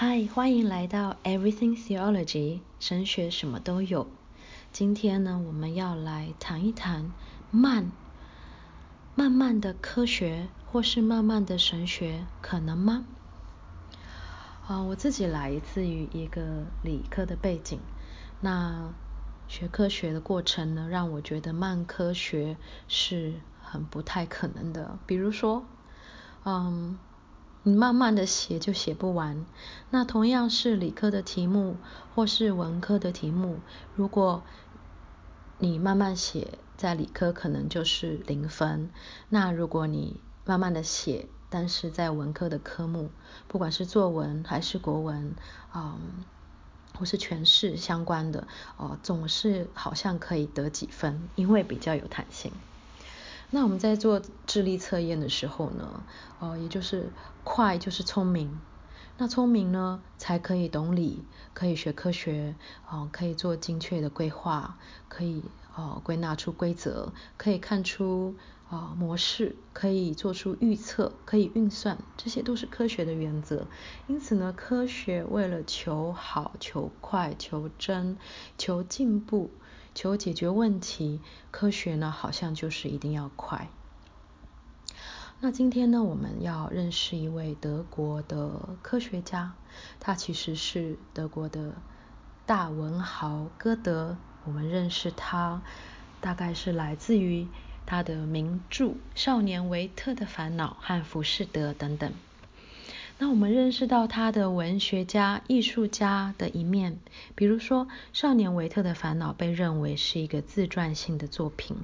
[0.00, 4.06] 嗨，欢迎来到 Everything Theology，神学什么都有。
[4.70, 7.10] 今天呢，我们要来谈一谈
[7.50, 7.90] 慢，
[9.16, 13.06] 慢慢的科学或是慢慢的神学，可能吗？
[14.68, 17.80] 啊，我自己来自于一个理科的背景，
[18.40, 18.94] 那
[19.48, 22.56] 学科学的过程呢，让我觉得慢科学
[22.86, 24.96] 是很不太可能的。
[25.08, 25.66] 比如说，
[26.44, 26.96] 嗯。
[27.62, 29.44] 你慢慢的写就写不完。
[29.90, 31.76] 那同样是理科的题目
[32.14, 33.58] 或是文科的题目，
[33.94, 34.42] 如果
[35.58, 38.90] 你慢慢写，在理科可能就是零分。
[39.28, 43.10] 那如果你慢慢的写，但是在文科的科目，
[43.48, 45.34] 不管是作文还是国文，
[45.74, 45.98] 嗯，
[46.96, 48.46] 或是诠释相关的，
[48.76, 52.52] 哦，总是好像可以得几分，因为比较有弹性。
[53.50, 56.04] 那我们在做智力测验的时候呢，
[56.38, 57.10] 呃，也就是
[57.44, 58.60] 快就是聪明，
[59.16, 62.54] 那聪明呢才可以懂理，可以学科学，
[62.90, 65.42] 哦、可以做精确的规划，可以
[65.74, 68.36] 哦、归纳出规则，可以看出
[68.68, 73.66] 啊、模式，可以做出预测，可以运算，这些都是科学的原则。
[74.06, 78.18] 因此呢，科学为了求好、求快、求真、
[78.58, 79.50] 求进步。
[79.98, 83.68] 求解决问题，科学呢好像就是一定要快。
[85.40, 89.54] 那今天呢，我们要认识一位德国的科学家，
[89.98, 91.74] 他其实是德国的
[92.46, 94.16] 大文豪歌德。
[94.44, 95.62] 我们认识他，
[96.20, 97.48] 大概是来自于
[97.84, 98.84] 他的名著
[99.16, 102.12] 《少年维特的烦恼》和《浮士德》等等。
[103.20, 107.00] 那我们认识到他的文学家、艺术家的一面，
[107.34, 111.78] 比如说《少年维特的烦恼》被认为是一个自传性的作品，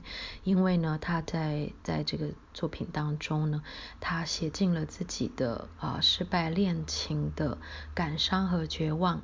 [0.44, 3.64] 因为呢，他在在这个作品当中呢，
[3.98, 7.58] 他写尽了自己的啊、失败恋情的
[7.94, 9.20] 感伤和绝望，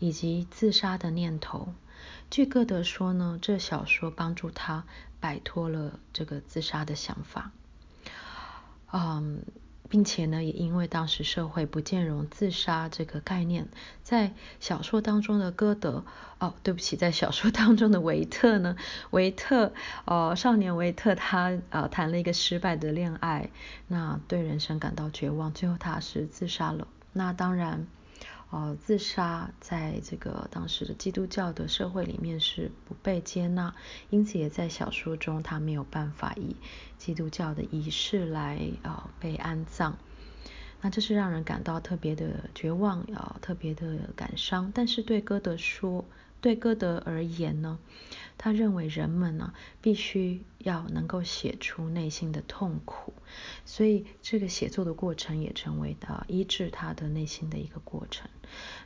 [0.00, 1.72] 以及自杀的念头。
[2.30, 4.84] 据歌德说呢，这小说帮助他
[5.20, 7.52] 摆脱了这个自杀的想法。
[8.92, 9.44] 嗯。
[9.88, 13.68] 并且呢，也因为当时社会不兼容自杀这个概念，
[14.02, 16.04] 在小说当中的歌德，
[16.38, 18.76] 哦，对不起，在小说当中的维特呢，
[19.10, 19.72] 维特，
[20.04, 23.50] 哦，少年维特他呃谈了一个失败的恋爱，
[23.86, 26.86] 那对人生感到绝望，最后他是自杀了。
[27.12, 27.86] 那当然。
[28.50, 33.74] 呃，自杀在这个当时的基督教的社会里面是不被接纳，
[34.08, 36.56] 因此也在小说中他没有办法以
[36.96, 39.98] 基督教的仪式来呃被安葬。
[40.80, 44.70] 那这是让人感到特别的绝望，呃，特别的感伤。
[44.74, 46.04] 但是对歌德说，
[46.40, 47.78] 对歌德而言呢，
[48.36, 53.12] 他认为人们呢必须要能够写出内心的痛苦，
[53.64, 58.28] 所以这个写作的过程也成为的医治他的内心的一个过程。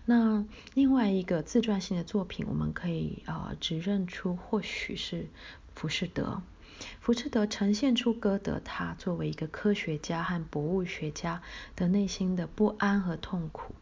[0.04, 5.22] 那另外一个自传性的作品，我们可以呃指认出或许是
[5.74, 6.42] 《浮士德》。
[7.00, 11.40] 《浮士德》呈现出歌德他作为一个科学家和博物学家
[11.76, 13.74] 的内心的不安和痛苦。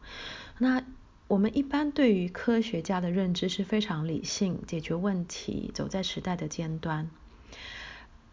[0.59, 0.83] 那
[1.31, 7.09] 我们一般对于科学家的认知是非常理性，解决问题，走在时代的尖端。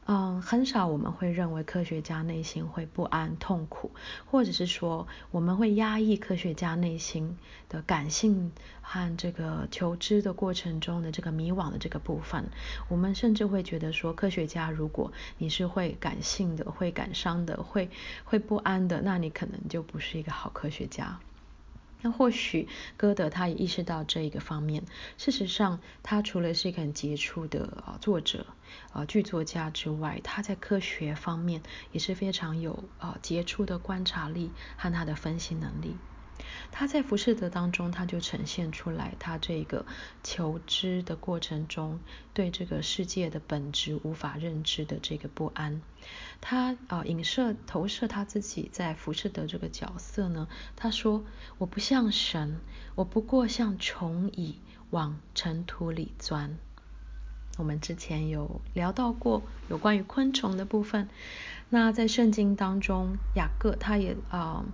[0.07, 3.93] 嗯，很少我们会认为科学家内心会不安、痛苦，
[4.27, 7.39] 或者是说我们会压抑科学家内心
[7.69, 8.51] 的感性
[8.83, 12.47] 和这个求知的过程中的这个迷惘的这个部分。
[12.89, 17.91] 我们甚至会觉得说，科学家如果你是会感性的、会感伤的、会
[18.25, 21.21] 会不安的，那你可能就不是一个好科学家。
[22.01, 24.85] 那或许歌德他也意识到这一个方面。
[25.17, 28.47] 事实上，他除了是一个很杰出的啊作者、
[28.93, 35.97] 啊剧作家之外，他在科学方面也是非常有啊杰出的观察力和他的分析能力。
[36.71, 39.85] 他在《浮士德》当中，他就呈现出来他这个
[40.23, 41.99] 求知的过程中，
[42.35, 45.81] 对这个世界的本质无法认知的这个不安。
[46.41, 50.47] 他啊影射投射他自己在浮士德这个角色呢，
[50.77, 51.25] 他说
[51.59, 52.61] ：“我不像神，
[52.95, 54.61] 我不过像虫蚁
[54.91, 56.57] 往尘土里钻。”
[57.59, 61.09] 我们之前有聊到过有关于昆虫的部分。
[61.71, 64.65] 那在圣经当中，雅各他也啊。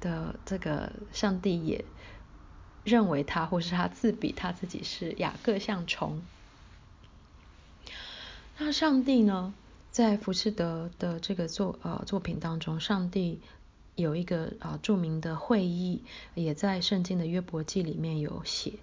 [0.00, 1.84] 的这个上帝也
[2.84, 6.22] 认为他，或是他自比他自己是雅各像虫。
[8.58, 9.52] 那上帝呢，
[9.90, 13.40] 在浮士德的这个作呃作品当中，上帝
[13.96, 16.02] 有一个啊、呃、著名的会议，
[16.34, 18.74] 也在圣经的约伯记里面有写，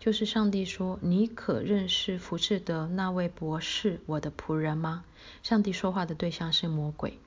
[0.00, 5.04] 就是上帝说：“你可认识浮士德那位博士，我的仆人吗？”
[5.42, 7.18] 上帝说话的对象是魔鬼。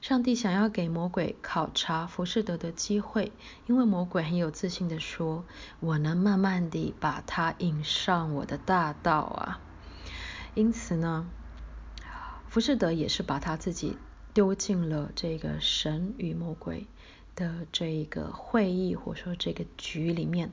[0.00, 3.32] 上帝想要给魔鬼考察浮士德的机会，
[3.66, 5.44] 因为魔鬼很有自信地说
[5.80, 9.60] ：“我能慢慢地把他引上我的大道啊。”
[10.54, 11.28] 因此呢，
[12.48, 13.96] 浮士德也是把他自己
[14.32, 16.86] 丢进了这个神与魔鬼
[17.34, 20.52] 的这个会议，或者说这个局里面，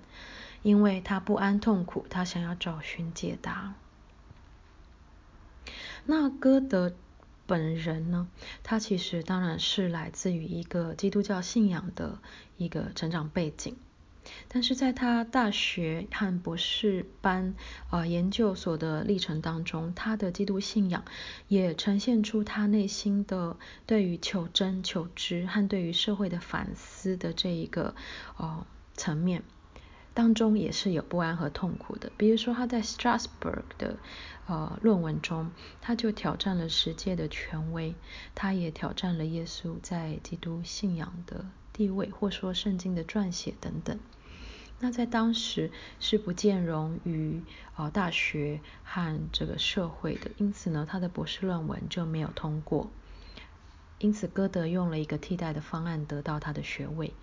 [0.61, 3.75] 因为他不安痛苦，他想要找寻解答。
[6.05, 6.93] 那歌德
[7.45, 8.27] 本人呢，
[8.63, 12.19] 他其实当然是来自于一个基督教信仰的
[12.57, 13.75] 一个成长背景。
[14.47, 17.55] 但是在他大学和博士班
[17.89, 21.03] 啊、呃、研究所的历程当中，他的基督信仰
[21.49, 27.95] 也呈现出他内心的对于求真、求知和对于社会的反思的这一个
[28.37, 29.43] 呃层面
[30.13, 32.11] 当中，也是有不安和痛苦的。
[32.17, 33.97] 比如说他在 Strasbourg 的
[34.45, 35.51] 呃论文中，
[35.81, 37.95] 他就挑战了世界的权威，
[38.35, 43.99] 他也挑战了耶稣在基督信仰的地位，或说圣经的撰写等等。
[44.79, 47.41] 那在当时是不兼容于
[47.77, 52.91] 呃大学和这个社会的，因此呢，他的博士论文就没有通过。
[54.03, 57.13] 因此，歌德用了一个替代的方案得到他的学位。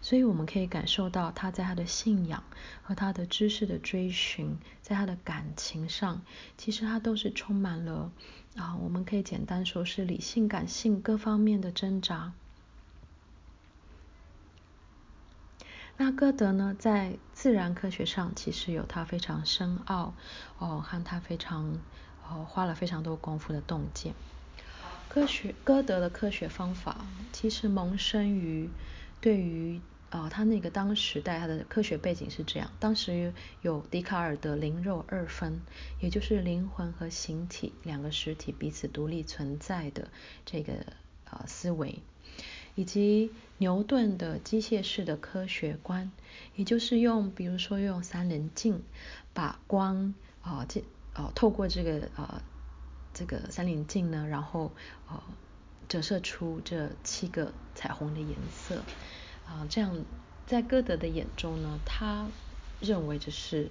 [0.00, 2.42] 所以我们可以感受到他在他的信仰
[2.82, 6.22] 和他的知识的追寻，在他的感情上，
[6.56, 8.10] 其实他都是充满了
[8.56, 12.32] 啊，我们可以简单说是理性、感性各方面的挣扎。
[15.98, 20.14] 那歌德呢，在自然科学上其实有他非常深奥
[20.58, 21.78] 哦，和他非常
[22.26, 24.14] 哦花了非常多功夫的洞见。
[25.12, 27.04] 科学歌德的科学方法
[27.34, 28.70] 其实萌生于
[29.20, 29.78] 对于
[30.08, 35.60] 啊、他那个当时代他的科学背景是这样，当时有笛卡尔的灵肉二分，
[36.00, 40.08] 也就是灵魂和形体两个实体彼此独立存在的
[40.46, 40.72] 这个
[41.28, 41.98] 啊、思维。
[42.74, 46.10] 以及牛顿的机械式的科学观，
[46.56, 48.82] 也就是用，比如说用三棱镜
[49.34, 50.82] 把光啊这
[51.12, 52.42] 啊透过这个呃
[53.14, 54.70] 这个三棱镜呢，然后
[55.08, 55.22] 呃
[55.88, 58.82] 折射出这七个彩虹的颜色
[59.46, 60.04] 啊，这样
[60.46, 62.26] 在歌德的眼中呢，他
[62.80, 63.70] 认为这是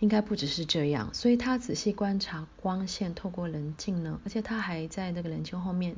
[0.00, 5.96] 应该不只是这样，所以他仔细观察光线透过棱镜呢，而且他还在那个棱镜后面。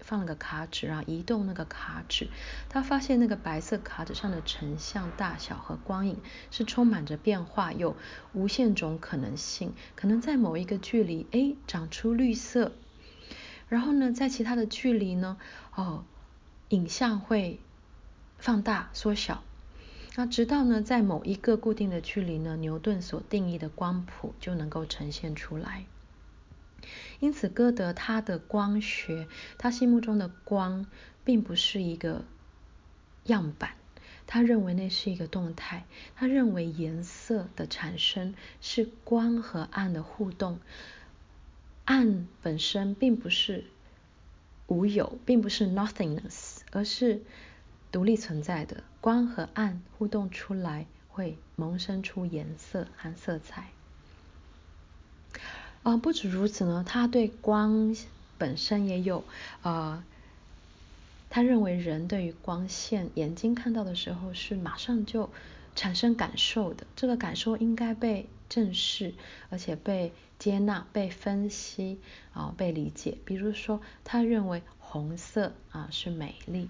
[0.00, 2.28] 放了个卡纸啊，移动那个卡纸，
[2.68, 6.16] 他发现那个白色卡纸上的成像大小和光影
[6.50, 7.96] 是充满着变化，有
[8.32, 9.74] 无限种可能性。
[9.94, 12.72] 可能在某一个距离，哎，长出绿色，
[13.68, 15.36] 然后呢，在其他的距离呢，
[15.74, 16.04] 哦，
[16.70, 17.60] 影像会
[18.38, 19.42] 放大缩小。
[20.16, 25.84] 那直到呢，在某一个固定的距离呢，牛顿所定义的光谱就能够呈现出来。
[27.20, 29.26] 因此，歌德他的光学，
[29.58, 30.86] 他心目中的光，
[31.24, 32.24] 并不是一个
[33.24, 33.72] 样板，
[34.26, 35.84] 他认为那是一个动态。
[36.14, 40.60] 他认为颜色的产生是光和暗的互动，
[41.84, 43.64] 暗本身并不是
[44.68, 47.22] 无有，并不是 nothingness，而是
[47.90, 48.84] 独立存在的。
[49.00, 53.70] 光和暗互动出来，会萌生出颜色和色彩。
[55.88, 57.96] 啊，不止如此呢，他对光
[58.36, 59.24] 本身也有
[59.62, 60.04] 呃，
[61.30, 65.30] 他认为人对于光线，眼睛看到的时候是马上就
[65.74, 69.14] 产生感受的，这个感受应该被正视，
[69.48, 71.98] 而且被接纳、被分析
[72.34, 73.16] 啊、被理解。
[73.24, 76.68] 比如说，他认为红色啊是美丽，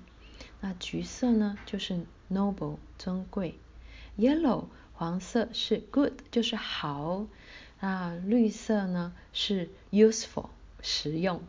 [0.60, 3.58] 那橘色呢就是 noble 尊贵
[4.16, 7.26] ，yellow 黄色是 good 就是好。
[7.80, 10.48] 那绿色呢是 useful
[10.82, 11.42] 实用，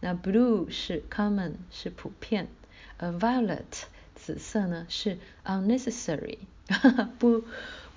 [0.00, 2.48] 那 blue 是 common 是普遍，
[2.98, 6.38] 而 violet 紫色呢是 unnecessary
[7.18, 7.44] 不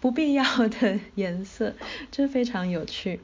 [0.01, 1.73] 不必要的颜色，
[2.11, 3.21] 这非常有趣。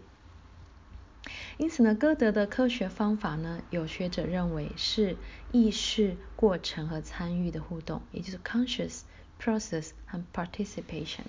[1.58, 5.17] 因此呢，歌德的科学方法呢，有学者认为是
[5.51, 9.01] 意识过程和参与的互动，也就是 conscious
[9.39, 11.24] process 和 participation。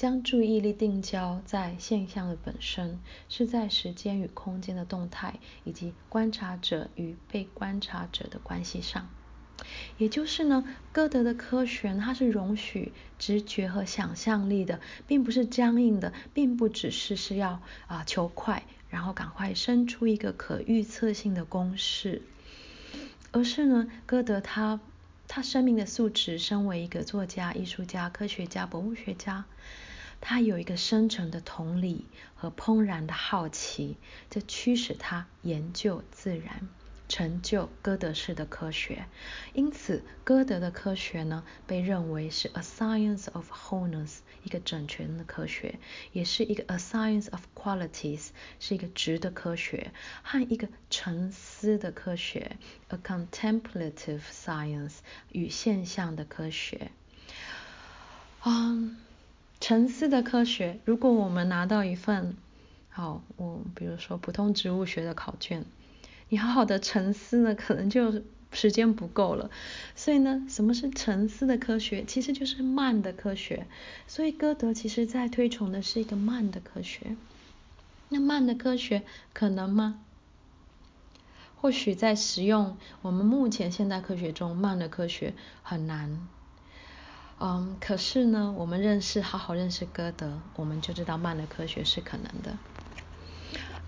[0.00, 9.10] 将注意力定焦在现象的本身，是在时间与空间的动态，以及观察者与被观察者的关系上。
[9.98, 22.22] 也就是呢，歌德的科学它是容许直觉和想象力的，并不是僵硬的，并不只是是要啊求快，然后赶快生出一个可预测性的公式，
[23.32, 24.80] 而是呢，歌德他
[25.32, 29.44] 他生命的素质，身为一个作家、艺术家、科学家、博物学家。
[30.20, 33.96] 他有一个深沉的同理和怦然的好奇，
[34.28, 36.68] 这驱使他研究自然，
[37.10, 39.04] 成就歌德式的科学。
[39.52, 45.80] 因此，歌德的科学呢，被认为是 a science of wholeness，一个整全的科学，
[46.12, 48.28] 也是一个 a science of qualities，
[48.60, 49.90] 是一个值的科学，
[50.22, 52.56] 和一个沉思的科学
[52.88, 54.98] ，a contemplative science，
[55.32, 56.92] 与现象的科学。
[58.44, 58.96] 嗯，
[59.58, 62.36] 沉思的科学，如果我们拿到一份，
[62.88, 65.64] 好，我比如说普通植物学的考卷，
[66.30, 68.22] 你好好的沉思呢，可能就
[68.52, 69.50] 时间不够了。
[69.96, 72.04] 所以呢，什么是沉思的科学？
[72.04, 73.66] 其实就是慢的科学。
[74.06, 77.16] 所以歌德其实在推崇的是一个慢的科学。
[78.08, 80.00] 那慢的科学可能吗？
[81.60, 86.26] 或许在使用我们目前现代科学中，慢的科学很难。
[87.40, 92.56] 嗯，可是呢，我们认识，好好认识歌德，我们就知道慢的科学是可能的。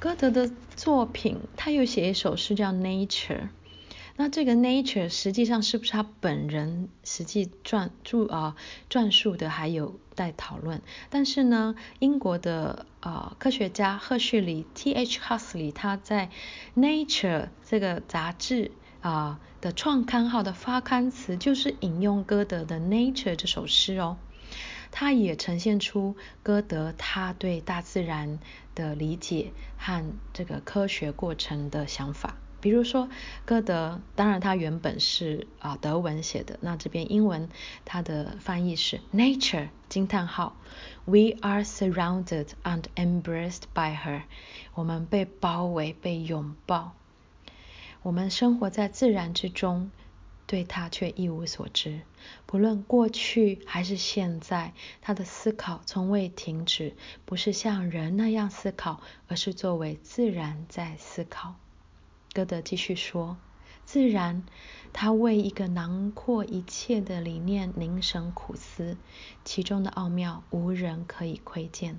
[0.02, 3.38] 歌德的作品，他有写一首诗叫《Nature》，
[4.16, 8.56] 那这个《Nature》实际上是不是他本人实际撰著啊
[8.90, 10.82] 撰述的，还有待讨论。
[11.09, 15.21] 但是呢，英国的啊科学家赫胥黎 T.H.
[15.21, 16.30] Huxley 他在
[16.80, 18.73] 《Nature》这个杂志。
[19.02, 24.16] 啊的创刊号的发刊词就是引用歌德的《Nature》这首诗哦，
[24.92, 28.38] 它也呈现出歌德他对大自然
[28.76, 32.37] 的理解和这个科学过程的想法。
[32.61, 33.08] 比如说，
[33.44, 37.49] 歌德当然他原本是啊德文写的，那这边英文
[37.84, 40.54] 它的翻译是 Nature 惊叹号
[41.04, 44.22] ，We are surrounded and embraced by her，
[44.75, 46.92] 我们被包围被拥抱。
[48.04, 49.90] 我们生活在自然之中，
[50.52, 52.02] 对他却一无所知。
[52.44, 56.94] 不论过去还是现在，他的思考从未停止，
[57.25, 61.54] 不是像人那样思考，而是作为自然在思考。
[62.35, 63.38] 歌德继续说
[63.87, 64.44] ：“自然，
[64.92, 68.99] 他为一个囊括一切的理念凝神苦思，
[69.47, 71.99] 其中的奥妙无人可以窥见。”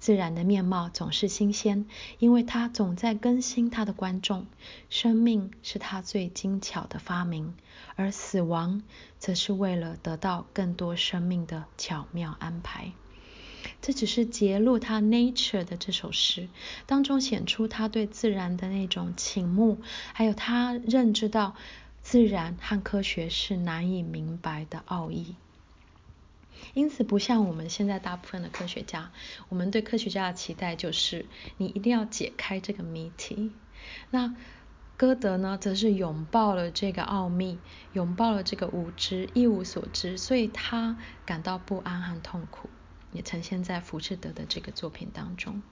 [0.00, 1.86] 自然的面貌总是新鲜，
[2.18, 4.46] 因为它总在更新它的观众。
[4.88, 7.54] 生命是它最精巧的发明，
[7.94, 8.82] 而死亡
[9.18, 12.92] 则是为了得到更多生命的巧妙安排。
[13.82, 16.48] 这只是揭露他《Nature》的这首诗
[16.86, 19.78] 当中显出他对自然的那种倾慕，
[20.14, 21.54] 还有他认知到
[22.02, 25.36] 自然和科学是难以明白的奥义。
[26.74, 29.10] 因此，不像我们现在大部分的科学家，
[29.48, 31.26] 我们对科学家的期待就是
[31.56, 33.52] 你一定要解开这个谜题。
[34.10, 34.34] 那
[34.96, 37.58] 歌德呢，则是拥抱了这个奥秘，
[37.94, 42.68] 拥抱了这个无知，一无所知，所以他感到不安和痛苦，
[43.12, 45.62] 也呈现在浮士德的这个作品当中。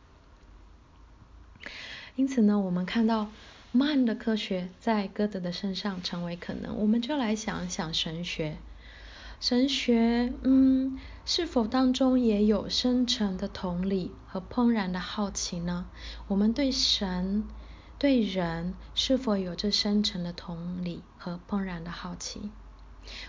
[2.17, 3.31] 因此呢，我们看到
[3.71, 8.57] 慢的科学在歌德的身上成为可能，我们就来想一想神学。
[9.41, 15.87] 神学，嗯，是否当中也有深沉的同理和怦然的好奇呢？
[16.27, 17.47] 我们对神、
[18.01, 22.51] 对人是否有着深沉的同理和怦然的好奇？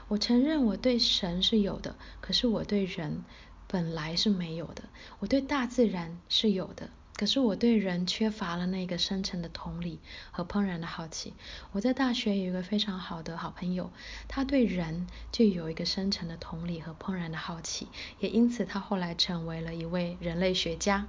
[0.08, 3.24] 我承认我对神是有的，可是我对人
[3.68, 4.86] 本来是没有的。
[5.20, 6.90] 我对大自然是有的。
[7.20, 10.00] 可是我对人缺乏了那个深沉的同理
[10.32, 11.34] 和怦然的好奇。
[11.74, 13.92] 我在大学有一个非常好的好朋友，
[14.30, 21.08] 他对人就有一个深沉的同理和怦然的好奇，也因此他后来成为了一位人类学家。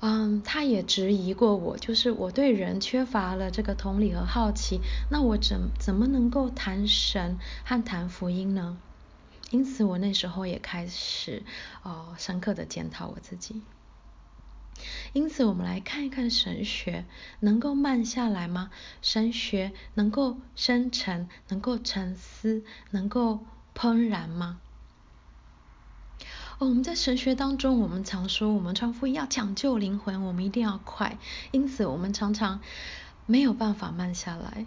[0.00, 8.78] 嗯，他也质疑过我，就是我对人缺乏了这个同理和好奇，那我怎怎么能够谈神和谈福音呢？
[9.50, 11.42] 因此我那时候也开始
[11.82, 13.60] 哦深刻的检讨我自己。
[15.12, 17.04] 因此，我们来看一看神学
[17.40, 18.70] 能够慢下来吗？
[19.02, 24.60] 神学能够深沉，能够沉思，能够怦然吗？
[26.58, 31.18] 哦，我们在神学当中，我们常说，我们传福音要抢救灵魂，我们一定要快。
[31.50, 32.60] 因此，我们常常
[33.26, 34.66] 没有办法慢下来。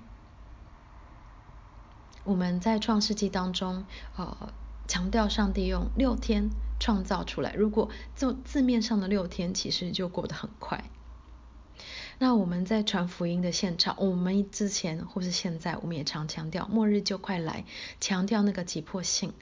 [2.23, 4.53] 我们在创世纪当中，呃。
[4.87, 10.83] 强调上帝用六天创造出来，如果就字面上的六天，其实就过得很快。
[12.19, 17.65] 那我们在传福音的现场，我们之前或是现在，我们也常强调末日就快来，
[17.99, 19.33] 强调那个急迫性，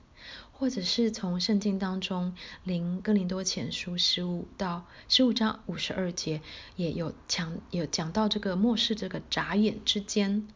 [0.52, 2.34] 或者是从圣经当中
[2.64, 6.42] 林哥林多前书十五到十五章五十二节，
[6.76, 10.48] 也有强有讲到这个末世这个眨眼之间。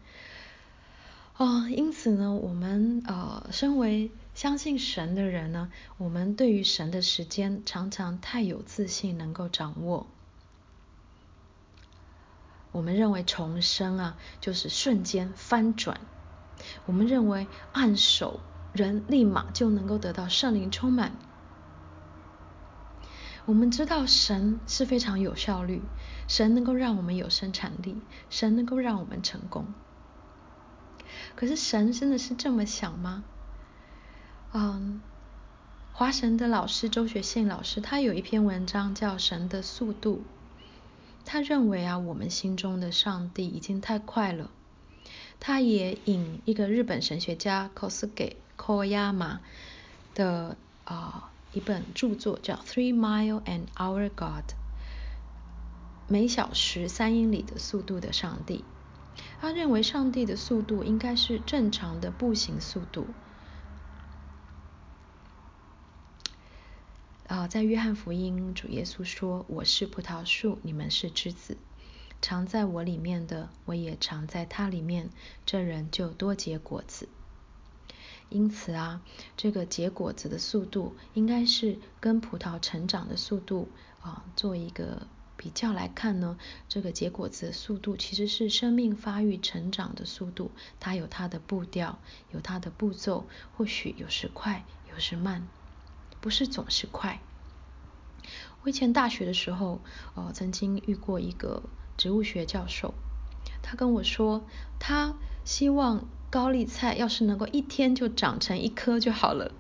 [1.40, 10.06] 哦，因此呢，我们呃，身为相信神的人呢，我们对于神的时间常常太有自信，能够掌握。
[12.74, 16.02] 我们认为重生啊，就是瞬间翻转。
[16.86, 18.42] 我们认为按手
[18.74, 21.14] 人立马就能够得到圣灵充满。
[23.46, 25.82] 我们知道神是非常有效率，
[26.28, 29.74] 神能够让我们有生产力，神能够让我们成功。
[31.40, 33.24] 可是神真的是这么想吗？
[34.52, 35.00] 嗯，
[35.94, 40.18] 华神的老师周学信老师，他有一篇文章叫《神的速度》。
[41.24, 44.52] 他认为啊，我们心中的上帝已经太快了。
[45.40, 49.38] 他也引一个日本神学家 Kosuke Koyama
[50.14, 54.44] 的啊、一本著作叫《Three Mile an Hour God》，
[56.10, 58.66] 每小时三英里的速度的上帝。
[59.42, 63.08] 他认为上帝的速度应该是正常的步行速度。
[67.28, 71.58] 啊，在约翰福音，主耶稣说：“我是葡萄树，你们是枝子。
[72.22, 75.10] 常在我里面的，我也常在他里面，
[75.46, 77.08] 这人就多结果子。”
[78.30, 79.02] 因此啊，
[79.38, 83.70] 这个结果子的速度，应该是跟葡萄成长的速度
[84.02, 85.08] 啊，做一个
[85.40, 86.38] 比较来看呢。
[86.68, 91.98] 这个结果子的速度，其实是生命发育成长的速度，它有它的步调，
[92.34, 95.48] 有它的步骤，或许有时快，有时慢。
[96.20, 97.22] 不是总是快。
[98.64, 99.80] 我以前大学的时候，
[100.16, 101.64] 呃，曾经遇过一个
[101.96, 102.94] 植物学教授，
[103.62, 104.44] 他跟我说，
[104.78, 105.16] 他
[105.46, 109.54] 希望高丽菜要是能够一天就长成一棵就好了。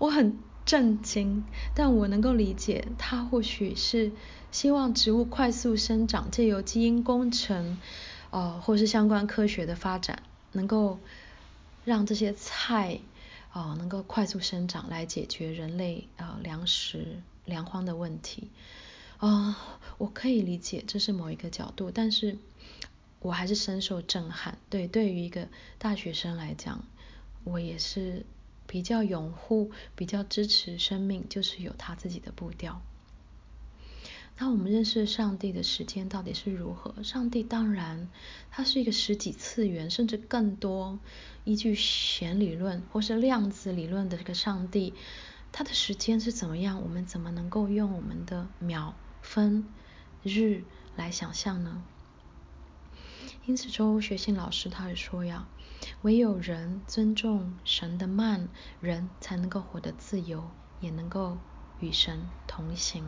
[0.00, 4.12] 我很震惊，但我能够理解，他或许是
[4.50, 7.78] 希望植物快速生长，借由基因工程，
[8.30, 10.98] 呃，或是相关科学的发展，能够
[11.84, 13.00] 让这些菜。
[13.54, 18.48] 啊、哦，能够快速生长来解决人类呃粮食粮荒的问题，
[19.18, 22.38] 啊、我可以理解这是某一个角度，但是
[23.20, 24.56] 我还是深受震撼。
[24.70, 26.82] 对，对于一个大学生来讲，
[27.44, 28.24] 我也是
[28.72, 32.80] 比较拥护、比较支持生命，就是有他自己的步调。
[34.38, 37.02] 那我们认识上帝的时间到底是如何？
[37.02, 38.08] 上帝当然，
[38.50, 40.98] 他是一个十几次元甚至更多，
[41.44, 44.94] 依据弦理论或是量子理论的这个上帝，
[45.52, 46.80] 他的时间是怎么样？
[46.82, 49.66] 我们怎么能够用我们的秒、分、
[50.22, 50.64] 日
[50.96, 51.84] 来想象呢？
[53.44, 55.46] 因此，周学信老师他也说呀，
[56.02, 58.48] 唯有人尊重神的慢，
[58.80, 61.38] 人才能够活得自由，也能够
[61.80, 63.04] 与神同行。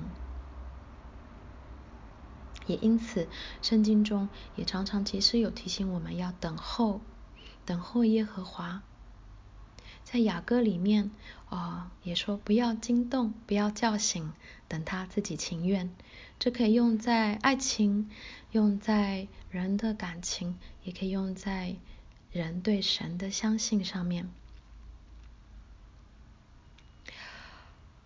[2.67, 3.29] 也因此，
[3.61, 7.01] 圣经中也常常其实有提醒我们要等候，
[7.67, 8.83] 等候耶和华。
[10.03, 11.11] 在雅歌里面，
[11.49, 14.33] 哦，也说不要惊动，不要叫醒，
[14.69, 15.91] 等他自己情愿。
[16.39, 18.11] 这可以用在爱情，
[18.53, 21.77] 用在人的感情，也可以用在
[22.35, 24.29] 人对神的相信上面。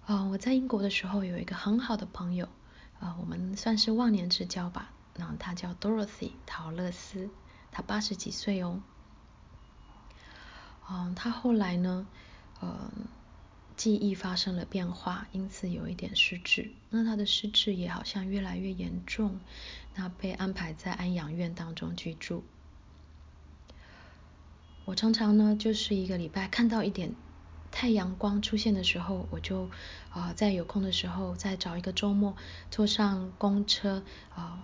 [0.05, 2.47] 哦，我在英国的时候有一个很好的朋友。
[3.01, 4.93] 啊、我们算是忘年之交吧。
[5.17, 7.31] 那他叫 Dorothy 陶乐斯，
[7.73, 8.83] 他八十几岁哦。
[10.91, 12.07] 嗯、呃，他后来呢，
[12.61, 12.93] 呃，
[13.77, 16.71] 记忆发生了变化，因此有一点失智。
[16.91, 19.41] 那他的失智也好像越来越严重，
[19.95, 22.45] 那被安排在安养院当中居住。
[24.89, 27.15] 我常常呢，就是一个礼拜看到一点。
[27.71, 29.69] 太阳光出现的时候，我就
[30.09, 32.35] 啊、在有空的时候再找一个周末
[32.71, 34.03] 坐上公车
[34.35, 34.63] 啊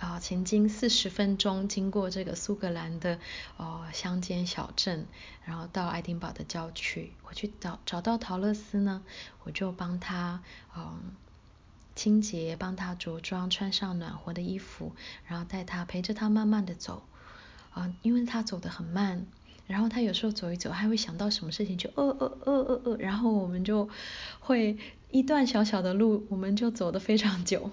[0.00, 3.20] 啊、前进四十分钟，经过这个苏格兰的
[3.56, 5.06] 哦乡间小镇，
[5.44, 9.04] 然后到爱丁堡的郊区，我去找找到陶乐斯呢，
[9.44, 10.42] 我就帮他
[10.76, 11.14] 嗯、
[11.94, 17.04] 清洁，帮他着装，穿上暖和的衣服，然后带他陪着他慢慢的走
[17.80, 19.26] 啊、因为他走得很慢。
[19.66, 23.88] 然后他有时候走一走，还会想到什么事情，就呃呃呃呃呃，然后我们就
[24.38, 24.78] 会
[25.10, 27.72] 一段小小的路，我们就走得非常久。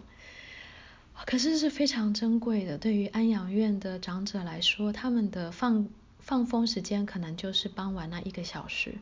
[1.28, 5.88] 可是是非常珍贵的，对于安养院的长者来说，他们的放
[6.20, 8.96] 放风时间可能就是傍晚那一个小时，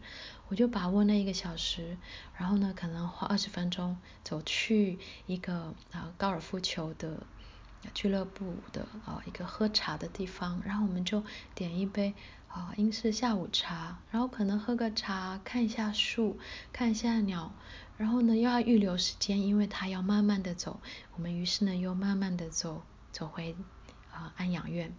[0.49, 1.97] 我就把握那一个小时，
[2.37, 7.23] 然后呢，可能花二十分钟走去一个啊、高尔夫球的
[7.93, 11.23] 俱乐部的啊、一个喝茶的地方，然后我们就
[11.55, 12.13] 点一杯。
[12.53, 16.37] 啊，英式下午茶，然后可能喝个茶，看一下树，
[16.73, 17.53] 看一下鸟，
[17.95, 20.81] 然后呢又要预留时间，因为他要慢慢的走，
[21.15, 23.55] 我们于是呢又慢慢的走，走回
[24.11, 24.93] 啊安养院。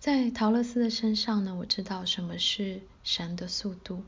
[0.00, 4.02] 在陶乐斯的身上呢，我知道什么是神的速度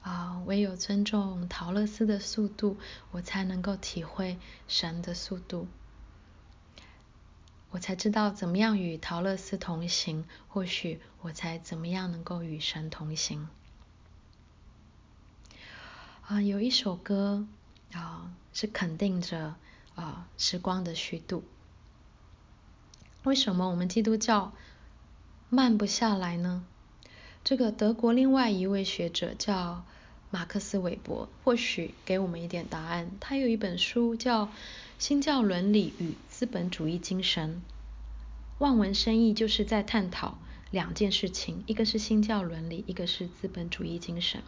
[0.00, 2.76] 啊，唯有尊重陶乐斯的速度，
[3.12, 5.68] 我才能够体会神的速度。
[7.70, 13.48] 我才知道怎么样与桃乐丝同行，或许我才怎么样能够与神同行。
[16.26, 17.46] 啊，有一首歌
[17.92, 19.54] 啊，是肯定着
[19.94, 21.44] 啊时光的虚度。
[23.22, 24.52] 为什么我们基督教
[25.48, 26.64] 慢不下来呢？
[27.44, 29.84] 这个德国另外一位学者叫
[30.30, 33.10] 马克思韦伯，或许给我们一点答案。
[33.20, 34.46] 他有一本书叫
[35.00, 37.62] 《新教伦理与资本主义精神》，
[38.58, 40.36] 望文生义，就是在探讨
[40.70, 44.42] 两件事情：一个是新教伦理，一个是资本主义精神。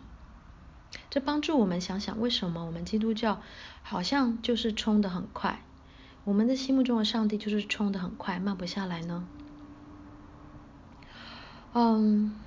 [1.09, 3.41] 这帮助我们想想，为什么我们基督教
[3.83, 5.63] 好像就是冲得很快？
[6.25, 9.27] 我们的心目中的上帝就是冲得很快，慢不下来呢？
[11.73, 12.39] 嗯，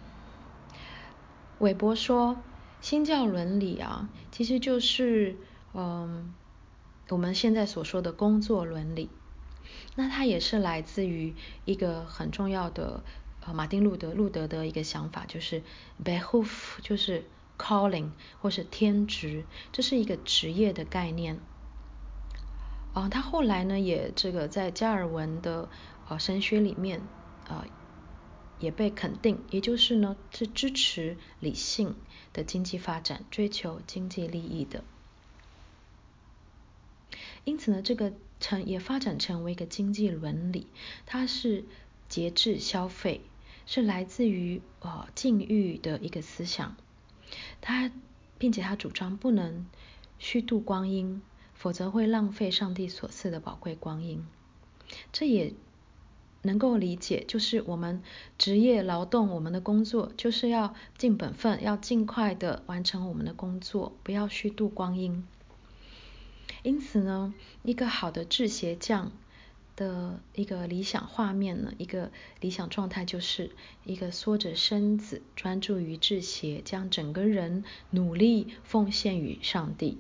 [1.58, 2.38] 韦伯说，
[2.82, 5.38] 新教伦理啊，其实就是
[5.74, 6.32] 嗯
[7.10, 9.10] 我们现在所说的工作伦理。
[9.96, 13.04] 那它也是来自于一个很重要的
[13.46, 15.64] 呃马丁路德路德的一个想法，就是
[16.04, 17.24] behoof 就是
[17.58, 18.10] calling
[18.42, 21.40] 或是天职，这是一个职业的概念。
[22.94, 25.70] 啊，他后来呢，也这个在加尔文的
[26.08, 27.00] 呃神学里面
[27.48, 27.68] 啊、呃，
[28.60, 31.96] 也被肯定，也就是呢是支持理性
[32.34, 34.84] 的经济发展，追求经济利益的。
[37.46, 40.68] 因此呢，这个成也发展成为一个经济伦理，
[41.06, 41.64] 它是
[42.10, 43.22] 节制消费，
[43.66, 46.76] 是来自于呃禁欲的一个思想，
[47.62, 47.90] 它
[48.38, 49.66] 并且它主张不能
[50.20, 51.22] 虚度光阴。
[51.58, 54.28] 否则会浪费上帝所赐的宝贵光阴。
[55.14, 55.54] 这也
[56.42, 58.04] 能够理解，就是我们
[58.38, 65.26] 职业劳动，我们的工作就是要尽本分，要尽快的完成我们的工作，不要虚度光阴。
[66.66, 69.12] 因此呢，一个好的制鞋匠
[69.76, 73.52] 的一个理想画面呢，一个理想状态，就是
[73.84, 80.00] 一个缩着身子，专注于制鞋，将整个人努力奉献于上帝。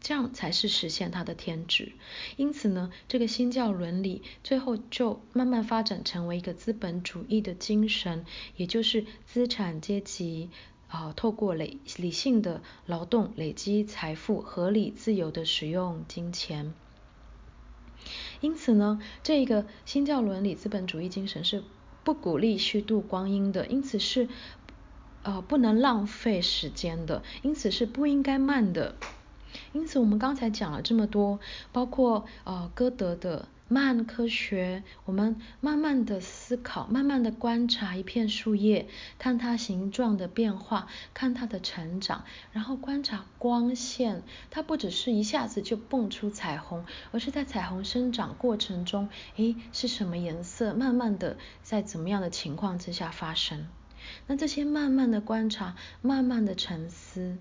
[0.00, 1.92] 这样才是实现他的天职。
[2.38, 8.24] 因此呢，这个新教伦理最后就慢慢发展成为一个资本主义的精神，
[8.56, 10.48] 也就是资产阶级
[10.88, 16.74] 啊、透过累理性的劳动累积财富，合理自由的使用金钱。
[18.40, 21.62] 因此呢，这个新教伦理资本主义精神是
[22.04, 24.28] 不鼓励虚度光阴的，因此是
[25.22, 28.94] 呃不能浪费时间的，因此是不应该慢的。
[29.72, 31.40] 因此，我们刚才讲了这么多，
[31.72, 50.74] 包括呃歌德的慢科学，我们慢慢的思考，慢慢的观察一片树叶，看它形状的变化，看它的成长，然后观察光线，它不只是一下子就蹦出彩虹，而是在彩虹生长过程中，诶，是什么颜色？
[50.74, 53.68] 慢慢的在怎么样的情况之下发生？
[54.26, 57.38] 那这些慢慢的观察，慢慢的沉思，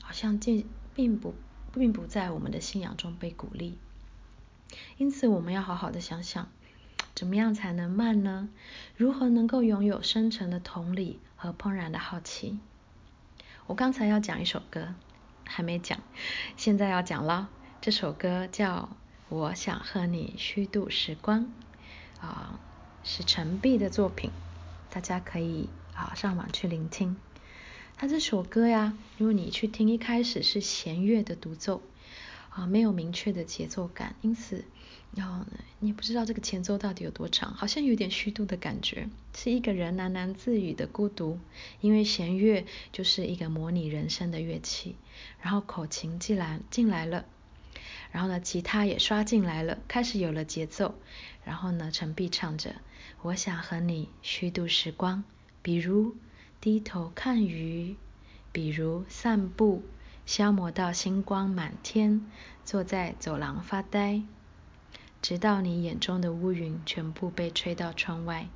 [0.00, 0.64] 好像这。
[0.94, 1.34] 并不，
[1.72, 3.78] 并不在我们的信仰中被鼓励。
[4.96, 6.48] 因此，我们要好好的想想，
[7.14, 8.48] 怎么样才能慢呢？
[8.96, 12.58] 如何能够拥有深沉的同理和怦然的好奇？
[13.66, 14.94] 我刚才要讲一首歌，
[15.44, 16.00] 还没讲，
[16.56, 17.48] 现在要讲了。
[17.80, 18.76] 这首歌叫
[19.28, 21.46] 《我想和你虚度时光》，
[22.20, 22.60] 啊，
[23.02, 24.30] 是陈璧的作品，
[24.90, 27.16] 大家可以啊上网去聆听。
[27.96, 31.82] 他这首歌呀，如果你去听，一开始是弦乐的独奏
[32.54, 34.64] 啊，没有明确的节奏感，因此，
[35.14, 41.38] 然后呢，你也不知道这个前奏到底有多长，好像有点虚度的感觉，是一个人喃喃自语的孤独，
[41.80, 44.96] 因为弦乐就是一个模拟人声的乐器，
[45.40, 47.24] 然后口琴进来进来了，
[48.10, 50.94] 然后呢，吉他也刷进来了，开始有了节奏，
[51.44, 52.74] 然后呢，陈碧唱着，
[53.22, 55.24] 我想和你虚度时光，
[55.62, 56.14] 比如。
[56.60, 57.96] 低头看鱼，
[58.52, 59.82] 比如散步，
[60.24, 62.24] 消磨到星光满天，
[62.64, 64.22] 坐在走廊发呆，
[65.20, 68.48] 直到你眼中的乌云全部被吹到窗外。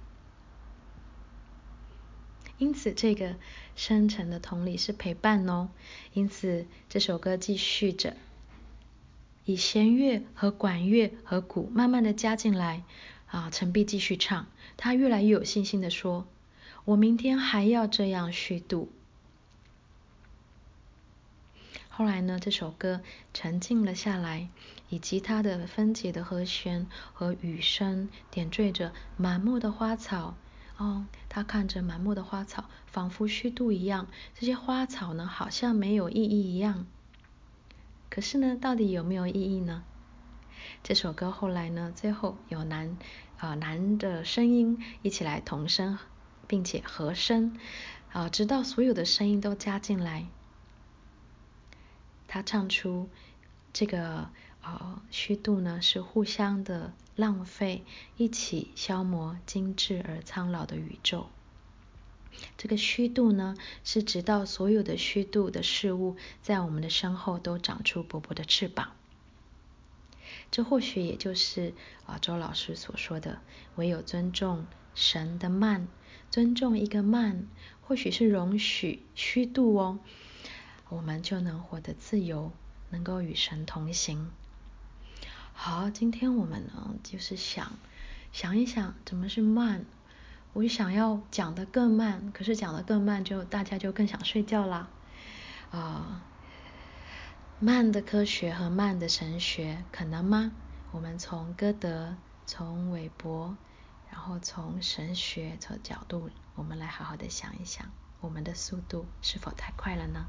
[2.58, 3.36] 因此，这个
[3.74, 5.68] 深沉的同理是陪伴哦。
[6.14, 8.16] 因此，这首歌继续着，
[9.44, 12.84] 以弦乐和管乐和鼓慢慢的加进来。
[13.26, 16.26] 啊，陈碧继续唱，他越来越有信心的说。
[16.84, 18.90] 我明天还要这样虚度。
[21.96, 23.00] 后来呢，这首歌
[23.32, 24.50] 沉静了下来，
[24.90, 30.34] 以吉他的分解的和弦和雨声点缀着满目的花草。
[30.76, 34.08] 哦，他看着满目的花草，仿佛虚度一样。
[34.34, 36.84] 这些花草呢，好像没有意义一样。
[38.10, 39.82] 可是呢，到底有没有意义呢？
[40.82, 42.98] 这首歌后来呢，最后有男
[43.38, 45.98] 啊、呃、男的声音一起来同声，
[46.46, 47.56] 并且和声
[48.12, 50.26] 啊、呃，直到所有的声音都加进来，
[52.28, 53.08] 他唱出
[53.72, 54.30] 这个
[54.62, 57.84] 呃虚度呢是互相的浪费，
[58.16, 61.28] 一起消磨精致而苍老的宇宙。
[62.58, 68.92] 这个虚度呢，是直到所有的虚度的事物在我们的身后都长出薄薄的翅膀。
[70.50, 71.72] 这或许也就是
[72.04, 73.40] 啊周老师所说的，
[73.76, 75.88] 唯有尊重神的慢，
[76.30, 77.46] 尊重一个慢，
[77.80, 79.98] 或许是容许虚度哦，
[80.88, 82.52] 我们就能活得自由，
[82.90, 84.30] 能够与神同行。
[85.52, 87.72] 好，今天我们呢，就是想
[88.32, 89.84] 想一想，怎么是慢？
[90.52, 94.88] 我想要讲得更慢，可是讲得更慢就，大家就更想睡觉啦。
[95.70, 96.22] 啊、
[97.58, 100.52] 慢的科学和慢的神学可能吗？
[100.92, 102.14] 我们从歌德，
[102.46, 103.56] 从韦伯，
[104.10, 110.24] 然后从神学的角度，我们来好好的想一想，我们的速度是否太快了呢？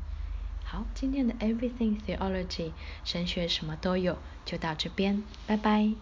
[0.69, 2.73] 好，今天的 Everything Theology
[3.05, 5.93] 神学什么都有，就到这边，拜拜。